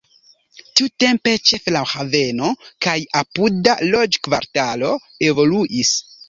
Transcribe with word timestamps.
Tiutempe 0.79 1.33
ĉefe 1.49 1.73
la 1.75 1.83
haveno 1.91 2.49
kaj 2.85 2.95
la 3.03 3.21
apuda 3.21 3.77
loĝkvartalo 3.91 4.91
evoluis. 5.31 5.95